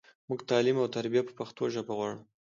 [0.27, 2.17] مونږ تعلیم او تربیه په پښتو ژبه غواړو.